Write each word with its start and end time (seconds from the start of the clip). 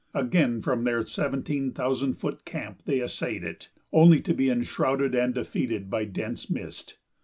Again 0.15 0.63
from 0.63 0.83
their 0.83 1.05
seventeen 1.05 1.73
thousand 1.73 2.15
foot 2.15 2.43
camp 2.43 2.81
they 2.85 3.01
essayed 3.01 3.43
it, 3.43 3.69
only 3.93 4.19
to 4.21 4.33
be 4.33 4.49
enshrouded 4.49 5.13
and 5.13 5.31
defeated 5.31 5.91
by 5.91 6.05
dense 6.05 6.49
mist. 6.49 6.97